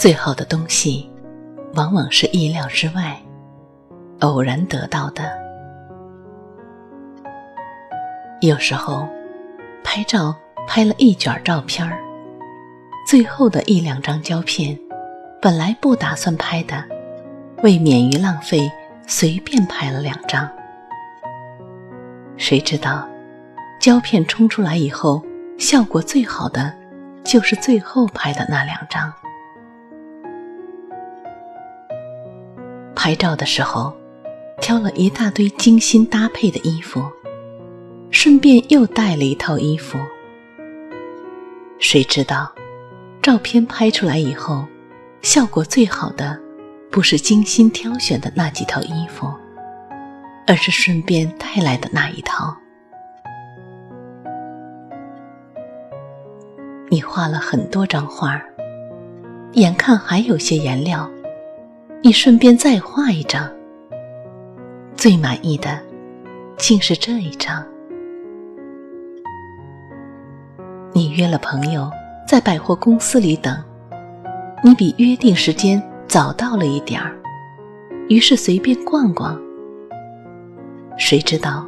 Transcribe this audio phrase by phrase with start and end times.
[0.00, 1.06] 最好的东西，
[1.74, 3.14] 往往是意料之外、
[4.20, 5.30] 偶然得到的。
[8.40, 9.06] 有时候，
[9.84, 10.34] 拍照
[10.66, 11.86] 拍了一卷照片，
[13.06, 14.74] 最后的一两张胶片，
[15.38, 16.82] 本来不打算拍的，
[17.62, 18.72] 为免于浪费，
[19.06, 20.50] 随便拍了两张。
[22.38, 23.06] 谁知道，
[23.78, 25.22] 胶片冲出来以后，
[25.58, 26.74] 效果最好的。
[27.22, 29.12] 就是最后拍的那两张。
[33.02, 33.90] 拍照的时候，
[34.60, 37.02] 挑了一大堆精心搭配的衣服，
[38.10, 39.98] 顺便又带了一套衣服。
[41.78, 42.52] 谁知道，
[43.22, 44.66] 照片拍出来以后，
[45.22, 46.38] 效果最好的
[46.90, 49.32] 不是精心挑选的那几套衣服，
[50.46, 52.54] 而是顺便带来的那一套。
[56.90, 58.38] 你画了很多张画，
[59.54, 61.10] 眼看还有些颜料，
[62.02, 63.48] 你顺便再画一张。
[64.96, 65.78] 最满意的，
[66.56, 67.64] 竟是这一张。
[70.92, 71.90] 你约了朋友
[72.26, 73.56] 在百货公司里等，
[74.64, 77.14] 你比约定时间早到了一点儿，
[78.08, 79.40] 于是随便逛逛。
[80.96, 81.66] 谁知道，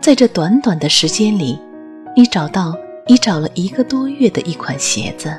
[0.00, 1.58] 在这短短的时间里，
[2.16, 2.76] 你找到。
[3.08, 5.36] 已找了一个多月的一款鞋子，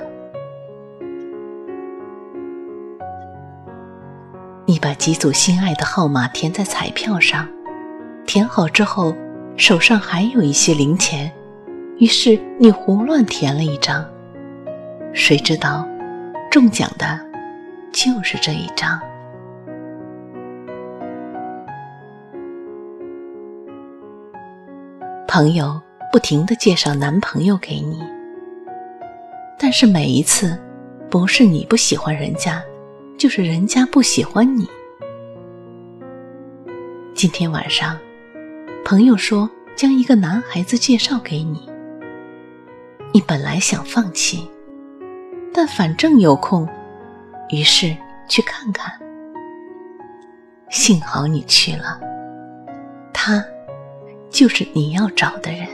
[4.66, 7.48] 你把几组心爱的号码填在彩票上，
[8.26, 9.16] 填好之后
[9.58, 11.32] 手上还有一些零钱，
[11.98, 14.06] 于是你胡乱填了一张，
[15.14, 15.88] 谁知道
[16.50, 17.20] 中奖的
[17.92, 19.00] 就是这一张。
[25.28, 25.82] 朋友。
[26.12, 28.00] 不停的介绍男朋友给你，
[29.58, 30.56] 但是每一次，
[31.10, 32.62] 不是你不喜欢人家，
[33.24, 34.70] 就是人家不喜欢你。
[37.16, 37.98] 今天晚上，
[38.84, 41.66] 朋友说将一个男孩子介绍给你，
[43.14, 44.46] 你本来想放弃，
[45.54, 46.68] 但反正有空，
[47.50, 47.96] 于是
[48.28, 48.92] 去看看。
[50.70, 51.98] 幸好你去了，
[53.14, 53.42] 他
[54.30, 55.66] 就是你要找的人。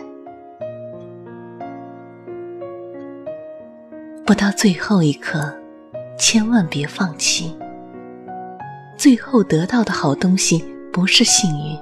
[4.24, 5.52] 不到最后一刻，
[6.20, 7.58] 千万别放弃。
[8.98, 11.80] 最后得到的好东西不是幸运，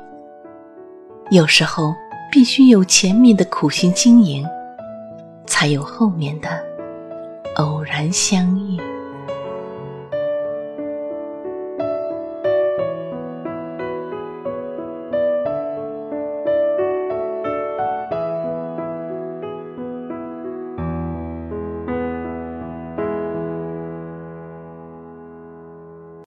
[1.32, 1.94] 有时候
[2.32, 4.48] 必须有前面的苦心经营，
[5.48, 6.48] 才有后面的
[7.56, 8.80] 偶然相遇。